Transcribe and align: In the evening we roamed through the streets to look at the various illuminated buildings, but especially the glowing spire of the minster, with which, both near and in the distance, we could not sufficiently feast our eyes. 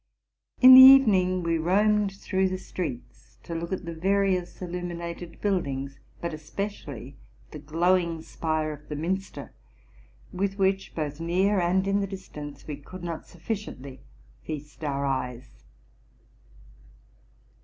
In 0.61 0.73
the 0.73 0.81
evening 0.81 1.43
we 1.43 1.59
roamed 1.59 2.13
through 2.13 2.49
the 2.49 2.57
streets 2.57 3.37
to 3.43 3.53
look 3.53 3.71
at 3.71 3.85
the 3.85 3.93
various 3.93 4.59
illuminated 4.59 5.39
buildings, 5.41 5.99
but 6.19 6.33
especially 6.33 7.17
the 7.51 7.59
glowing 7.59 8.23
spire 8.23 8.73
of 8.73 8.89
the 8.89 8.95
minster, 8.95 9.53
with 10.33 10.57
which, 10.57 10.95
both 10.95 11.19
near 11.19 11.59
and 11.59 11.87
in 11.87 11.99
the 12.01 12.07
distance, 12.07 12.65
we 12.65 12.77
could 12.77 13.03
not 13.03 13.27
sufficiently 13.27 14.01
feast 14.41 14.83
our 14.83 15.05
eyes. 15.05 15.65